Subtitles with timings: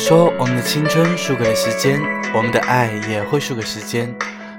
[0.00, 2.00] 说我们的青春输给了时间，
[2.34, 4.12] 我们的爱也会输给时间，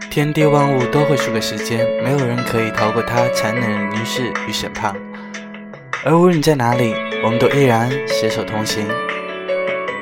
[0.10, 4.96] 天地万物都会输给时间，没有人可以逃过它残忍的凝视与审判。
[6.06, 8.88] 而无论你在哪里，我们都依然携手同行。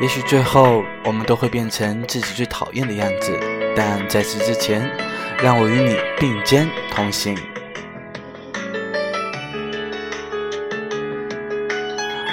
[0.02, 3.40] 也许最后我们都会变成自己最讨厌的样子，
[3.76, 4.92] 但在此之前，
[5.42, 7.36] 让我与你并肩同行。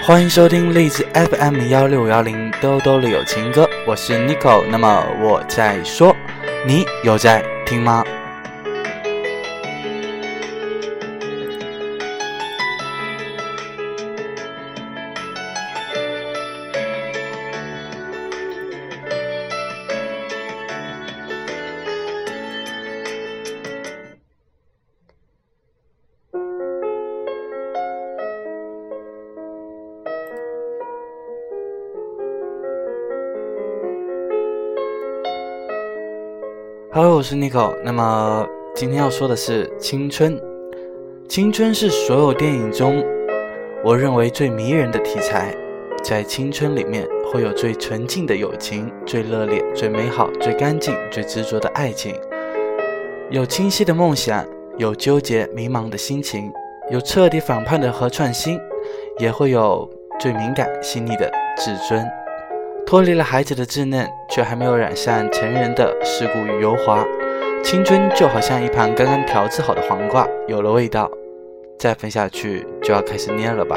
[0.06, 4.64] 欢迎收听荔枝 FM 幺六幺零兜兜里有情歌，我是 Nico。
[4.70, 6.14] 那么我在说，
[6.64, 8.04] 你有在听吗
[36.96, 37.76] ？Hello，我是 Nico。
[37.84, 40.40] 那么今天要说的是青春。
[41.28, 43.04] 青春是所有电影中
[43.84, 45.54] 我认为最迷人的题材。
[46.02, 52.14] 在青春里面，会有最纯净的友情，最热烈、最美好、最干净、最执着的爱情，
[53.28, 54.42] 有清晰的梦想，
[54.78, 56.50] 有纠结迷茫的心情，
[56.90, 58.58] 有彻底反叛的和创新，
[59.18, 59.86] 也会有
[60.18, 62.02] 最敏感细腻的自尊。
[62.86, 67.04] 脱离了孩子的稚嫩，却还没有染上成人的世故与油滑。
[67.60, 71.10] 青春就好像一盘刚刚调制好的黄瓜，有了味道，
[71.76, 73.76] 再分下去就要开始捏了吧。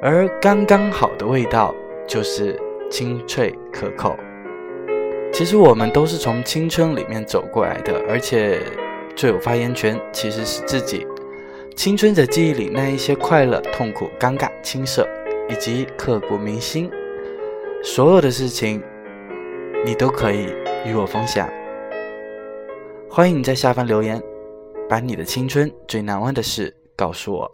[0.00, 1.74] 而刚刚好的味道
[2.06, 2.56] 就是
[2.88, 4.16] 清脆可口。
[5.32, 8.60] 其实我们都是从青春里面走过来的，而且
[9.16, 11.04] 最有发言权其实是自己。
[11.74, 15.04] 青春的记忆里那一些快乐、痛苦、尴尬、青涩，
[15.48, 16.88] 以及刻骨铭心。
[17.82, 18.82] 所有的事情，
[19.86, 20.54] 你都可以
[20.84, 21.48] 与我分享。
[23.08, 24.22] 欢迎你在下方留言，
[24.86, 27.50] 把你的青春最难忘的事告诉我。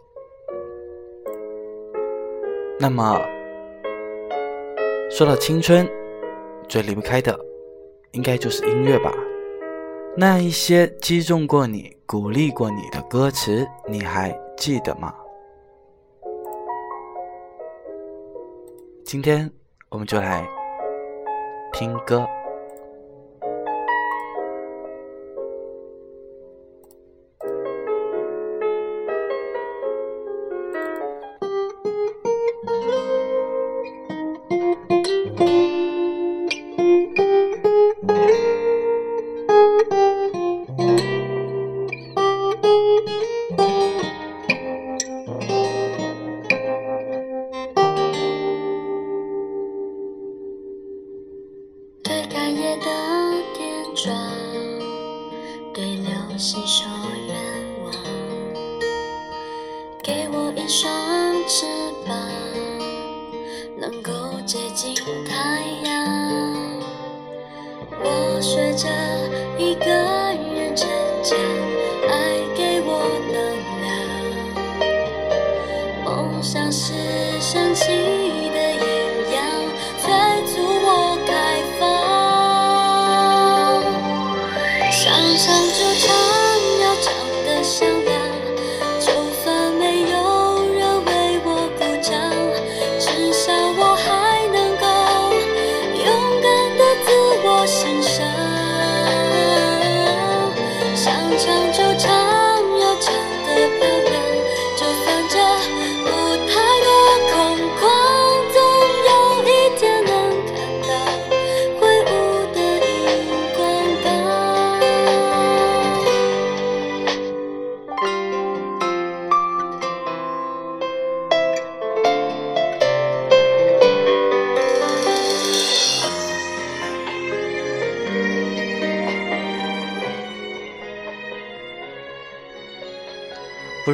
[2.77, 3.17] 那么，
[5.09, 5.89] 说到青春，
[6.67, 7.37] 最离不开的，
[8.11, 9.13] 应该就是音乐吧。
[10.17, 15.13] 那一些击中过你、鼓励过你的歌词，你还记得吗？
[19.05, 19.49] 今天。
[19.89, 20.45] 我们就来
[21.71, 22.27] 听歌。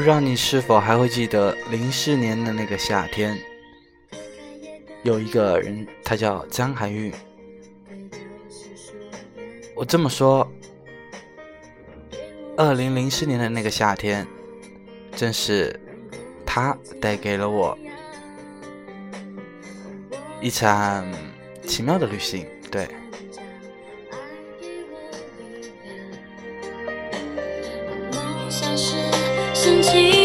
[0.04, 3.40] 不知道你是否还会记得零四年的那个夏天，
[5.02, 7.10] 有一个人，他叫张含韵。
[9.74, 10.46] 我这么说，
[12.58, 14.28] 二零零四年的那个夏天，
[15.16, 15.80] 正是
[16.46, 17.78] 他带给了我
[20.42, 21.10] 一场
[21.66, 22.46] 奇妙的旅行。
[22.70, 22.90] 对。
[28.66, 28.93] 每
[29.64, 30.23] 深情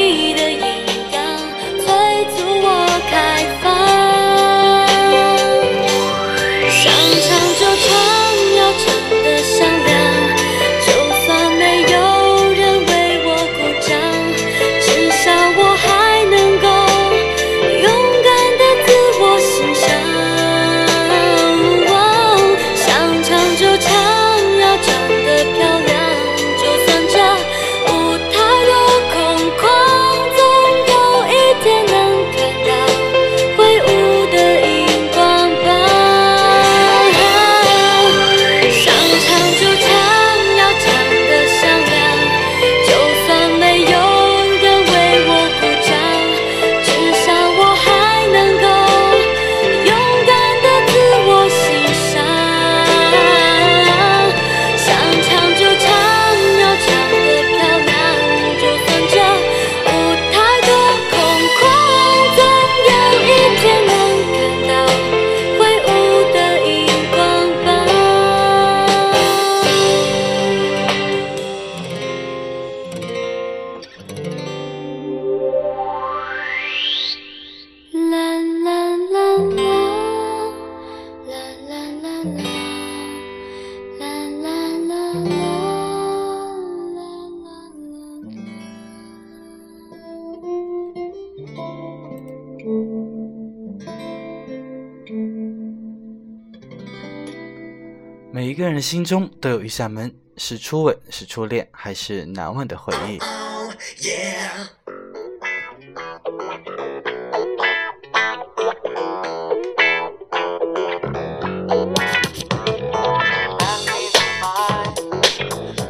[98.79, 103.19] 人心中都有一扇门，是初吻，是初恋，还是难忘的回忆？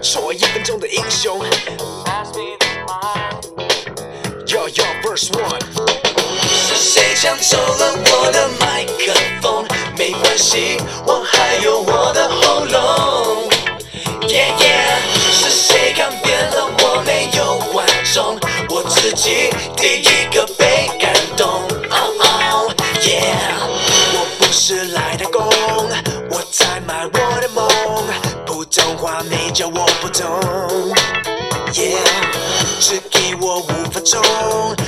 [0.01, 1.45] 做一分钟的英雄。
[6.49, 9.13] 是谁抢走了我的麦克
[9.43, 9.67] 风？
[9.99, 12.78] 没关系，我还有我的喉咙。
[19.89, 21.49] 第一个被感动。
[21.89, 22.75] 哦哦
[23.07, 23.23] 耶
[24.13, 25.43] 我不是来打工，
[26.29, 27.67] 我在卖我的梦。
[28.45, 30.95] 普通话你教我不懂。
[31.73, 31.97] 耶
[32.79, 34.21] 只给我五分钟，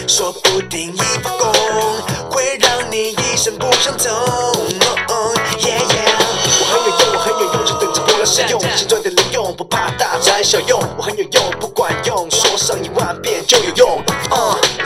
[0.06, 1.50] 说不定一发功
[2.30, 4.10] 会让你一生不想走。
[4.10, 6.14] 哦哦，耶耶
[6.60, 10.78] 我很有用，我很有用，就等着过来使用，先赚点零用，不怕大材小用。
[10.98, 14.02] 我很有用，不管用，说上一万遍就有用。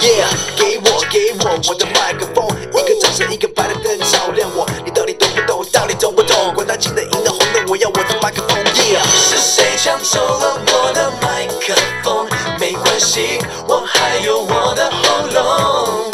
[0.05, 4.69] Yeah，给我给我我的麦克风，一个掌声，一个白的灯照亮我。
[4.85, 5.65] 你到底懂不懂？
[5.73, 6.53] 到底懂不懂？
[6.53, 8.63] 管他金的银的红的，我要我的麦克风。
[8.75, 12.29] Yeah，是谁抢走了我的麦克风？
[12.61, 16.11] 没关系，我还有我的喉咙。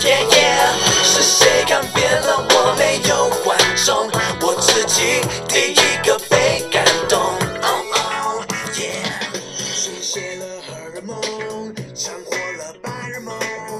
[0.00, 3.56] Yeah yeah，是谁看扁了我没有观
[3.86, 4.10] 众？
[4.40, 6.53] 我自己第一个被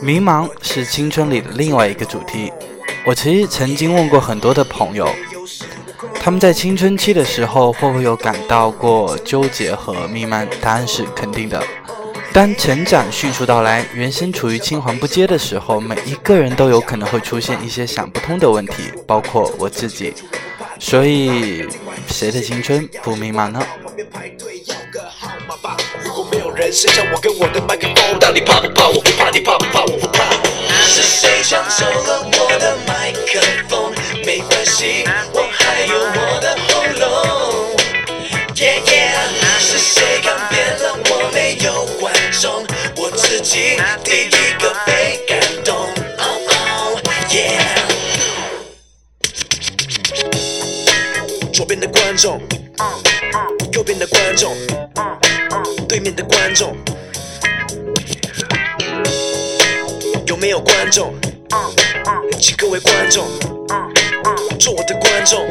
[0.04, 2.52] 迷茫是青春里的另外一个主题。
[3.06, 5.08] 我其实曾经问过很多的朋友，
[6.20, 10.46] 他们在青春期的时候会不会有感到过纠结和迷茫？
[10.60, 11.64] 答案是肯定的。
[12.34, 20.12] 当成长迅速到来，原生处于青黄不接的时候，每一个人都有可能会出现一些想不通的问题，包括我自己。
[20.78, 21.66] 所以，
[22.08, 23.66] 谁的青春不迷茫呢？
[26.34, 28.88] 没有人伸向我跟我的麦克风，到底怕不怕？
[28.88, 29.82] 我不怕，你怕不怕？
[29.82, 30.24] 我不怕。
[30.84, 33.94] 是谁抢走了我的麦克风？
[34.26, 37.76] 没关系，我还有我的喉咙。
[38.56, 42.66] Yeah yeah，是谁看扁了我没有观众？
[42.96, 44.43] 我自己第一
[62.80, 63.28] 观众
[64.58, 65.46] 做我的观众。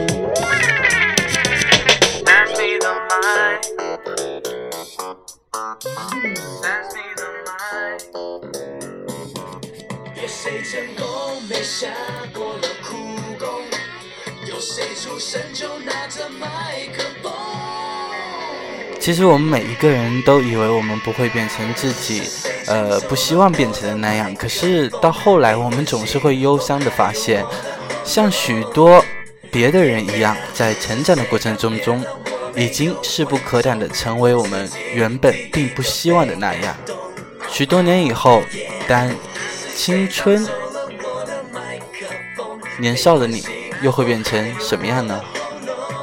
[10.16, 11.88] 有谁成功没下
[12.34, 12.96] 过了苦
[13.40, 13.64] 功？
[14.46, 17.63] 有谁出生就拿着麦克风？
[19.04, 22.22] 其实我们每一个人都以为我们不会变成自己，
[22.68, 24.34] 呃，不希望变成的那样。
[24.34, 27.44] 可是到后来，我们总是会忧伤的发现，
[28.06, 29.04] 像许多
[29.52, 32.02] 别的人一样，在成长的过程中中，
[32.56, 36.74] 已经势不可挡的成为我们原本并不希望的那样。
[37.50, 38.42] 许多年以后，
[38.88, 39.14] 当
[39.76, 40.48] 青春
[42.80, 43.44] 年少的你，
[43.82, 45.22] 又会变成什么样呢？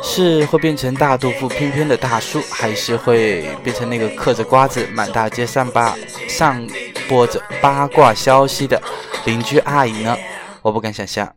[0.03, 5.95] 是会变成大肚腹翩翩的大叔，还是会变成那个嗑着瓜子满大街上八
[6.29, 6.67] 上
[7.09, 8.81] 播着八卦消息的
[9.25, 10.17] 邻居阿姨呢？
[10.63, 11.33] 我不敢想象。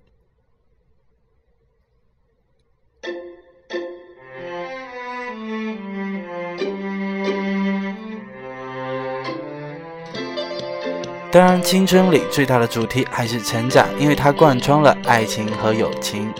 [11.32, 16.32] 当然，青春里最大的主题还是成长，因为它贯穿了爱情和友情。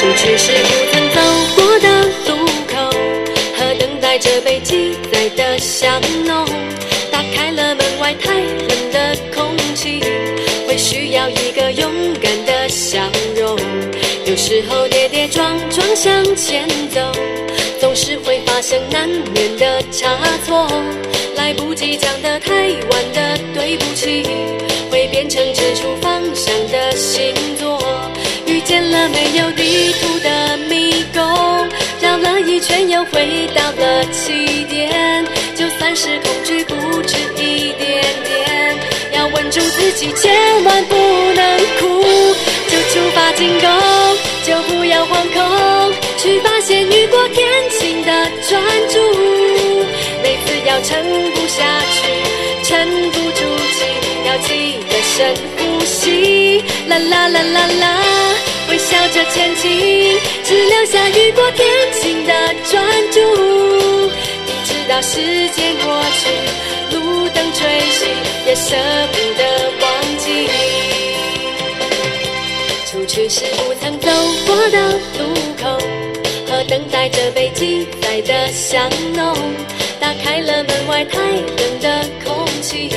[0.00, 1.20] 出去是不曾走
[1.56, 2.90] 过的路口，
[3.54, 6.46] 和等待着被记载的香浓。
[7.12, 10.00] 打开了门外太冷的空气，
[10.66, 12.98] 会需要一个勇敢的笑
[13.36, 13.58] 容。
[14.24, 17.12] 有时候跌跌撞撞向前走，
[17.78, 20.16] 总是会发生难免的差
[20.46, 20.66] 错。
[21.36, 24.26] 来不及讲的太晚的对不起，
[24.90, 27.34] 会变成指出方向的星
[29.08, 31.22] 没有地图的迷宫，
[32.00, 35.24] 绕了一圈又回到了起点。
[35.54, 38.76] 就算是恐惧不止一点点，
[39.12, 40.96] 要稳住自己，千万不
[41.34, 42.02] 能哭。
[42.68, 43.68] 就出发进攻，
[44.44, 48.98] 就不要惶恐，去发现雨过天晴的专注。
[50.22, 51.02] 每次要撑
[51.32, 52.08] 不下去，
[52.64, 53.84] 沉不住气，
[54.26, 56.62] 要记得深呼吸。
[56.88, 57.99] 啦啦啦啦啦，
[58.90, 62.32] 笑着前进，只留下雨过天晴的
[62.68, 63.20] 专注。
[64.44, 68.08] 你知道时间过去，路灯吹熄，
[68.48, 68.74] 也舍
[69.12, 69.86] 不得忘
[70.18, 70.50] 记。
[72.90, 74.10] 出去是不曾走
[74.44, 75.78] 过的路口，
[76.48, 79.36] 和等待着被记载的香浓。
[80.00, 82.90] 打开了门外太冷的空气，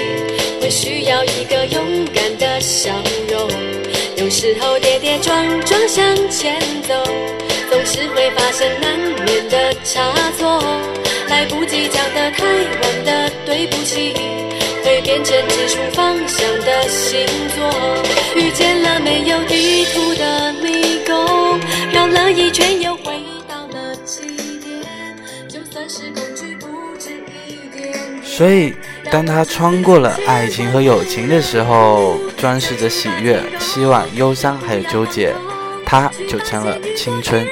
[0.59, 2.91] 会需要一个勇敢的笑
[3.29, 3.72] 容。
[4.23, 6.93] 有时候跌跌撞撞向前走，
[7.69, 10.63] 总是会发生难免的差错。
[11.27, 14.13] 来不及讲的太晚的对不起，
[14.81, 17.69] 会变成指出方向的星座。
[18.37, 21.59] 遇见了没有地图的迷宫，
[21.91, 24.21] 绕了一圈又回到了起
[24.61, 25.49] 点。
[25.49, 26.32] 就算是。
[28.35, 28.73] 所以，
[29.11, 35.31] 当他穿过了爱情和友情的时候，装饰着喜悦、希望、忧伤，还有纠结，
[35.85, 37.47] 他就成了青春，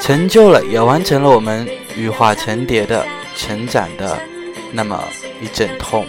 [0.00, 3.04] 成就了，也完成了我们羽化成蝶的
[3.36, 4.18] 成长的
[4.72, 5.04] 那么
[5.42, 6.06] 一阵痛。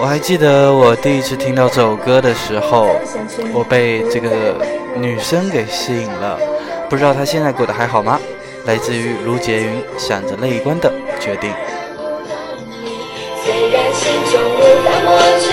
[0.00, 2.88] 我还记得我第一次听到这首歌的时候，
[3.52, 4.30] 我被这个
[4.94, 6.38] 女生给吸引了。
[6.88, 8.18] 不知道她现在过得还好吗？
[8.64, 11.50] 来自于卢洁云，想着泪光的决定。
[13.42, 15.46] 虽然心中无法抹去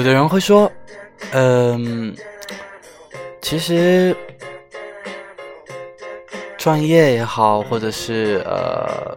[0.00, 0.72] 有的人会说，
[1.32, 2.16] 嗯，
[3.42, 4.16] 其实
[6.56, 9.14] 创业也好，或者是呃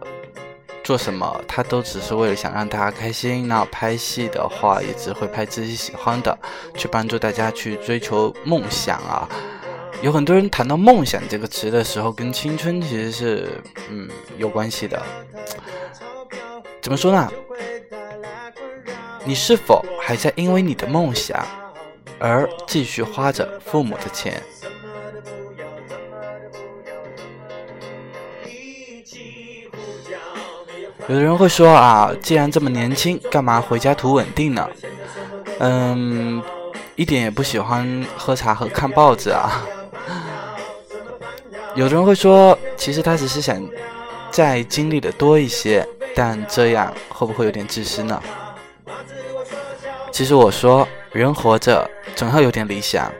[0.82, 3.48] 做什么，他都只是为了想让大家开心。
[3.48, 6.38] 那拍戏的话，也只会拍自己喜欢的，
[6.76, 9.26] 去帮助大家去追求梦想啊。
[10.02, 13.48] 有很多人谈到梦想这个词的时候，跟青春其实是
[13.88, 15.02] 嗯有关系的。
[16.82, 17.32] 怎么说呢？
[19.26, 21.46] 你是否还在因为你的梦想
[22.18, 24.42] 而继续花着父母的钱？
[31.08, 34.68] 有的人会说啊，既然这么年轻，干嘛回家图稳定呢？
[35.58, 36.42] 嗯，
[36.96, 39.66] 一点也不喜欢喝茶和看报纸啊。
[41.74, 43.58] 有的人会说，其实他只是想
[44.30, 48.22] 再经历的多一些，但这样会不会有点自私呢？
[50.14, 53.12] 其实我说，人活着总要有点理想。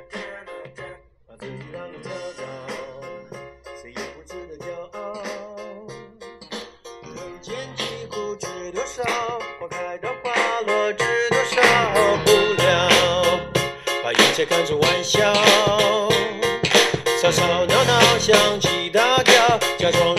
[19.76, 20.16] 假装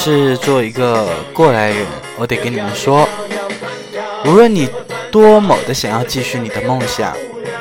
[0.00, 1.84] 是做一个过来人，
[2.16, 3.06] 我得跟你们说，
[4.26, 4.68] 无论你
[5.10, 7.12] 多么的想要继续你的梦想，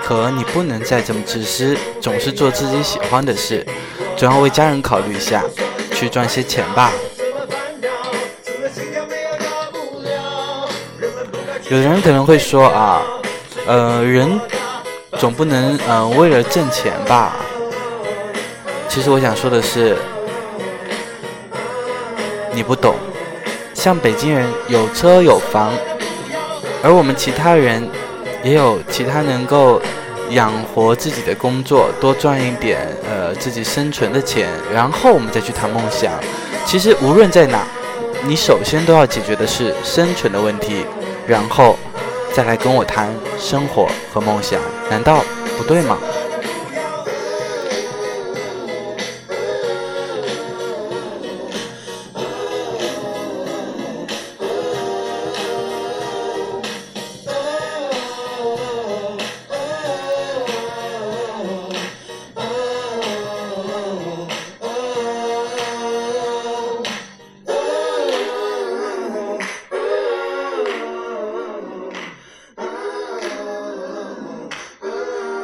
[0.04, 3.66] 可你不能再这么自私，总是做自己喜欢的事，
[4.16, 5.44] 总要为家人考虑一下，
[5.96, 6.92] 去赚些钱吧。
[11.70, 13.02] 有的人可能会说啊，
[13.66, 14.40] 呃，人
[15.18, 17.36] 总不能嗯、呃为了挣钱吧。
[18.88, 19.98] 其实我想说的是，
[22.58, 22.96] 你不懂，
[23.76, 25.72] 像北京人有车有房，
[26.82, 27.88] 而我们其他人
[28.44, 29.80] 也有其他能够
[30.32, 36.12] 养活自己的工作，多赚一点呃自己生存的钱，然后我们再去谈梦想。
[36.66, 37.60] 其实无论在哪，
[38.24, 40.84] 你首先都要解决的是生存的问题，
[41.28, 41.78] 然后
[42.34, 45.24] 再来跟我谈生活和梦想，难道
[45.60, 45.96] 不对吗？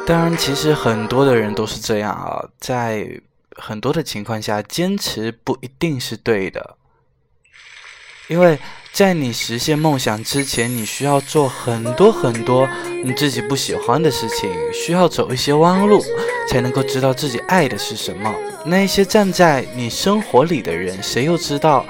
[0.06, 3.08] 当然，其实很多的人都是这样啊，在
[3.56, 6.76] 很多的情况下，坚持不一定是对的，
[8.28, 8.60] 因为
[8.92, 12.68] 在你实现梦想之前，你需要做很多很多
[13.04, 16.04] 你自己不喜欢的事情，需要走一些弯路，
[16.50, 18.36] 才能够知道自己爱的是什么。
[18.66, 21.86] 那些站在你生活里的人，谁又知道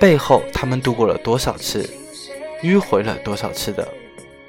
[0.00, 1.88] 背后他们度过了多少次，
[2.62, 3.86] 迂回了多少次的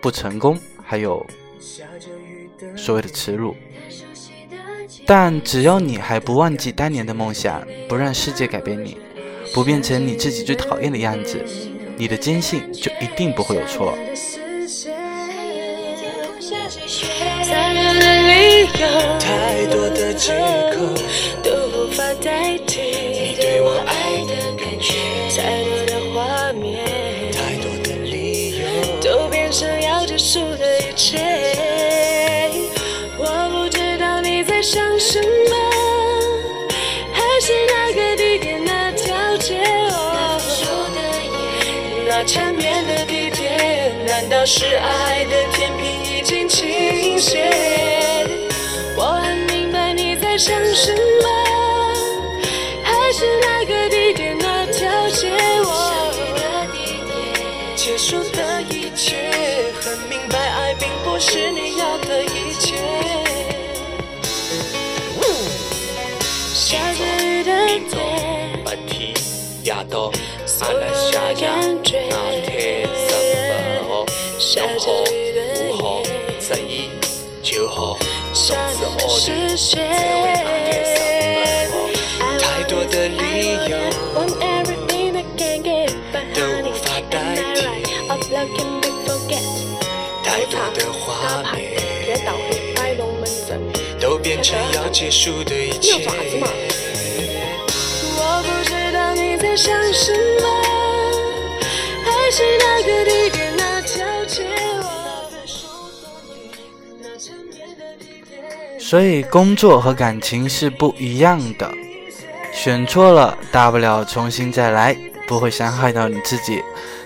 [0.01, 1.23] 不成功，还有。
[2.75, 3.55] 所谓的耻辱，
[5.05, 8.97] 但只要你还不忘记当年的梦想，不让世界改变你，
[9.53, 11.43] 不变成你自己最讨厌的样子，
[11.97, 13.97] 你的坚信就一定不会有错。
[48.97, 51.27] 我很明白你在想什么，
[52.83, 55.31] 还是那个地点那条街，
[55.63, 55.69] 我
[57.75, 59.15] 结束的一切，
[59.81, 62.75] 很明白爱并不是你要的一切。
[66.53, 67.95] 下着雨的夜，
[68.63, 69.13] 半天
[69.63, 70.11] 夜到，
[70.61, 71.47] 阿拉下夜
[72.09, 72.87] 那天
[74.39, 74.59] 什
[77.45, 77.95] 就好？
[82.41, 83.77] 太多的理由
[86.33, 87.13] 都无法代
[87.53, 87.61] 替
[90.23, 91.55] 太多的画面。
[93.99, 96.03] 都变成要结束的一切。
[98.17, 100.47] 我不知道你在想什么，
[102.03, 103.44] 还是那个地点
[108.87, 111.67] 所以工作和感情是不一样的，
[112.53, 114.95] 选错了大不了重新再来，
[115.27, 116.61] 不会伤害到你自己。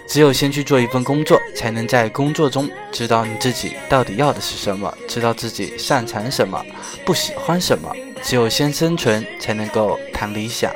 [0.05, 6.61] 只有先去做一份工作，才能在工作中知道你自己到底要的是什么，知道自己擅长什么，
[7.05, 7.89] 不喜欢什么。
[8.21, 10.69] 只有先生存，才能够谈理想。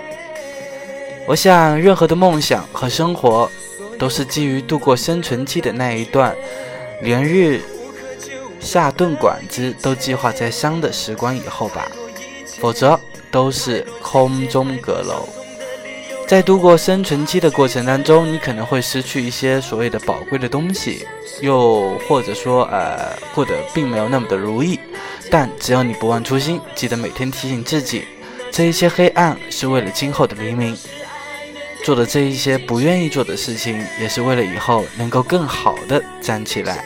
[1.28, 3.52] 我想，任何的梦想和生活，
[4.00, 6.34] 都是基于度过生存期的那一段
[7.02, 7.60] 连日
[8.64, 11.92] 下顿馆子都计划在香的时光以后吧，
[12.60, 13.00] 否则
[13.30, 15.28] 都是空中阁楼。
[16.26, 21.06] 在度过生存期的过程当中，你可能会失去一些所谓的宝贵的东西，
[21.42, 24.80] 又或者说呃过得并没有那么的如意。
[25.30, 28.06] 但只要你不忘初心，记得每天提醒自己，
[28.52, 30.76] 这一些黑暗是为了今后的黎明。
[31.84, 36.86] 做的这一些不愿意做的事情，也是为了以后能够更好的站起来。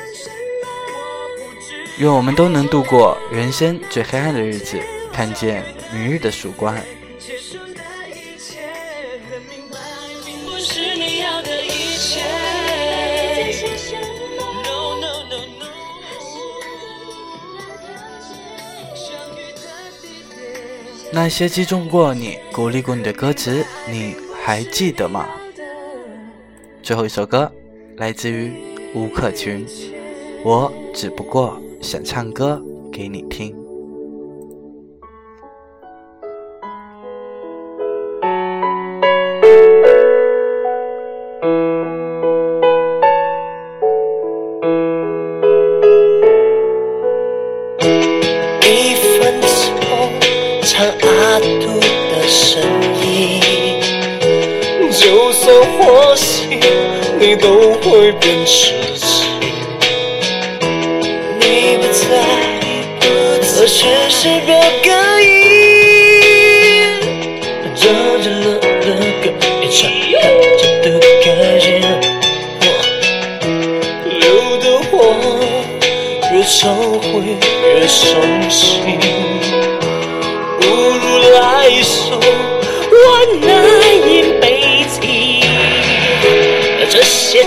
[1.97, 4.79] 愿我们都能度过人生最黑暗的日子，
[5.12, 6.77] 看见明日的曙光。
[21.12, 25.27] 那些击中过你、鼓励过你的歌词，你还记得吗？
[26.83, 27.51] 最后一首歌
[27.95, 28.53] 来自于
[28.93, 29.65] 吴克群，
[30.43, 32.62] 我只不过想唱歌
[32.92, 33.66] 给你听。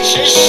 [0.02, 0.39] 这些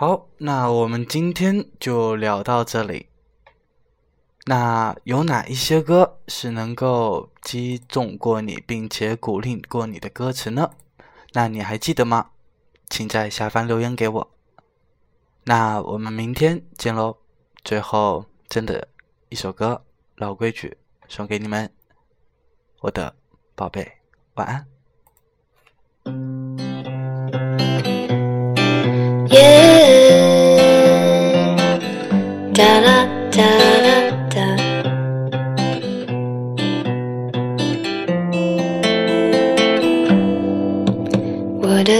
[0.00, 3.10] 好，那我们今天就聊到这里。
[4.46, 10.70] 那有哪一些歌是能够击中过你，并且鼓励过你的歌词呢？
[11.34, 12.30] 那你还记得吗？
[12.88, 14.30] 请在下方留言给我。
[15.44, 17.18] 那我们明天见喽！
[17.62, 18.88] 最后，真的
[19.28, 19.84] 一首歌，
[20.16, 21.70] 老规矩，送给你们，
[22.80, 23.14] 我的
[23.54, 23.98] 宝贝，
[24.32, 24.69] 晚安。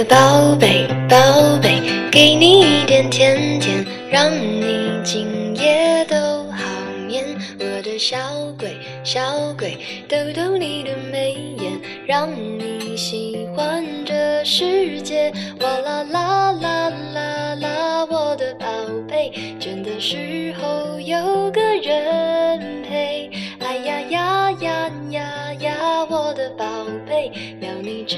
[0.05, 1.17] 宝贝，宝
[1.61, 6.65] 贝，给你一点甜甜，让你今夜都好
[7.07, 7.25] 眠。
[7.59, 8.17] 我的小
[8.59, 9.21] 鬼，小
[9.59, 9.77] 鬼，
[10.09, 15.31] 逗逗你的眉眼，让你喜欢这世界。
[15.61, 18.67] 哇啦啦啦啦啦，我的宝
[19.07, 23.31] 贝，倦的时候有个人陪。
[23.59, 26.65] 哎呀呀呀呀呀，我的宝
[27.07, 28.17] 贝，要你知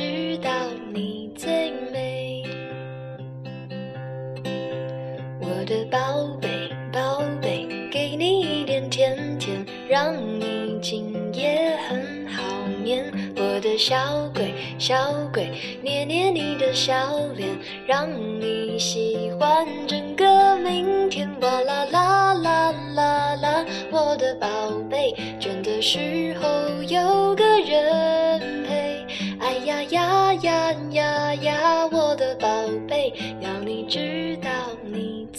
[5.92, 6.48] 宝贝，
[6.90, 12.42] 宝贝，给你一点甜甜，让你今夜很好
[12.82, 13.12] 眠。
[13.36, 13.94] 我的小
[14.34, 15.50] 鬼，小鬼，
[15.82, 16.94] 捏捏你的小
[17.36, 17.50] 脸，
[17.86, 18.08] 让
[18.40, 21.28] 你喜欢整个明天。
[21.42, 24.48] 哇啦啦啦啦啦，我的宝
[24.88, 29.04] 贝，倦的时候有个人陪。
[29.38, 32.48] 哎呀呀呀呀呀，我的宝
[32.88, 34.48] 贝，要你知道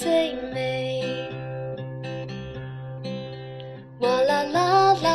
[0.03, 1.29] 最美。
[4.01, 5.12] 哇啦啦啦